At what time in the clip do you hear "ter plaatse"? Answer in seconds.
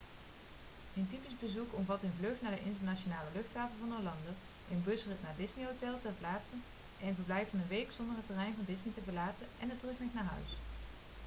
5.99-6.51